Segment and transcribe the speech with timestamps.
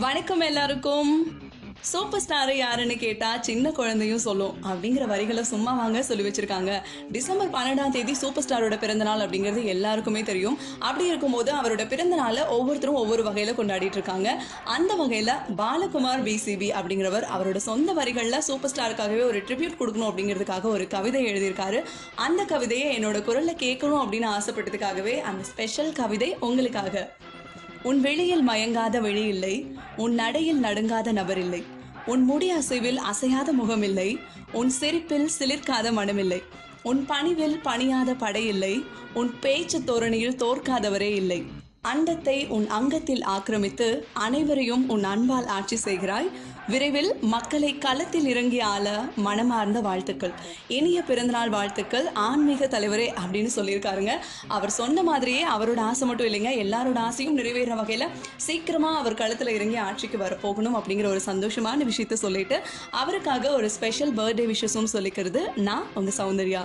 [0.00, 1.36] வணக்கம் எல்லாருக்கும்.
[1.80, 4.56] Super star யாருன்னு கேட்டா சின்ன குழந்தையும் சொல்லும்.
[4.62, 6.82] அப்படிங்கிற வரிகளை சும்மா வாங்க சொல்லி வச்சிருக்காங்க.
[7.12, 10.58] டிசம்பர் பன்னெண்டாம் தேதி சூப்பர் ஸ்டாரோட பிறந்தநாள் அப்படிங்கிறது எல்லாருக்குமே தெரியும்.
[10.78, 14.42] அப்படி இருக்கும்போது அவரோட பிறந்தநாளை ஒவ்வொருத்தரும் ஒவ்வொரு வகையில கொண்டாடிட்டு இருக்காங்க.
[14.64, 20.86] அந்த வகையில பாலகுமார் பிசிபி அப்படிங்கிறவர் அவரோட சொந்த வரிகளில் சூப்பர் ஸ்டாருக்காகவே ஒரு ட்ரிபியூட் கொடுக்கணும் அப்படிங்கிறதுக்காக ஒரு
[20.86, 21.84] கவிதை எழுதியிருக்காரு.
[22.14, 27.16] அந்த கவிதையை என்னோட குரல்ல கேட்கணும் அப்படின்னு ஆசைப்பட்டதுக்காகவே அந்த ஸ்பெஷல் கவிதை உங்களுக்காக.
[27.82, 29.66] உன் வெளியில் மயங்காத வெளி இல்லை.
[29.96, 31.62] உன் நடையில் நடுங்காத நபர் இல்லை.
[32.06, 34.18] உன் முடி அசைவில் அசையாத முகமில்லை
[34.52, 36.42] உன் சிரிப்பில் சிலிர்க்காத மனமில்லை
[36.82, 38.84] உன் பணிவில் பணியாத படை இல்லை.
[39.14, 41.44] உன் பேச்சு தோரணியில் தோற்காதவரே இல்லை.
[41.90, 46.30] அண்டத்தை உன் அங்கத்தில் ஆக்கிரமித்து அனைவரையும் உன் அன்பால் ஆட்சி செய்கிறாய்.
[46.68, 50.32] விரைவில் மக்களை களத்தில் இறங்கி ஆள மனமார்ந்த வாழ்த்துக்கள்.
[50.68, 52.06] இனிய பிறந்தநாள் வாழ்த்துக்கள்.
[52.12, 54.14] ஆன்மீக தலைவரே அப்படின்னு சொல்லியிருக்காருங்க.
[54.48, 56.52] அவர் சொன்ன மாதிரியே அவரோட ஆசை மட்டும் இல்லைங்க.
[56.64, 62.60] எல்லாரோட ஆசையும் நிறைவேற வகையில் சீக்கிரமாக அவர் களத்தில் இறங்கி ஆட்சிக்கு வரப்போகணும் அப்படிங்கிற ஒரு சந்தோஷமான விஷயத்த சொல்லிட்டு
[62.90, 65.42] அவருக்காக ஒரு ஸ்பெஷல் பர்த்டே விஷஸும் சொல்லிக்கிறது.
[65.68, 66.64] நான் உங்கள் சௌந்தர்யா.